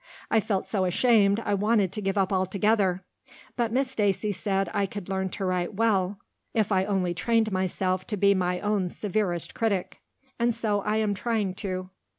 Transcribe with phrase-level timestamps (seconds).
[0.31, 3.03] I felt so ashamed I wanted to give up altogether,
[3.55, 6.17] but Miss Stacy said I could learn to write well
[6.55, 9.99] if I only trained myself to be my own severest critic.
[10.39, 11.91] And so I am trying to."